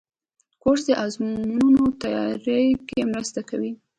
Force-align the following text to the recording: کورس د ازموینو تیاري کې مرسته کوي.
کورس 0.61 0.83
د 0.87 0.89
ازموینو 1.05 1.85
تیاري 2.01 2.63
کې 2.87 2.99
مرسته 3.13 3.41
کوي. 3.49 3.71